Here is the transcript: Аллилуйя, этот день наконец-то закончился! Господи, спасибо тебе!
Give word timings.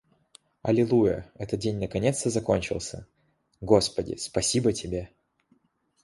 Аллилуйя, 0.63 1.31
этот 1.35 1.59
день 1.59 1.77
наконец-то 1.77 2.31
закончился! 2.31 3.05
Господи, 3.59 4.15
спасибо 4.15 4.73
тебе! 4.73 5.11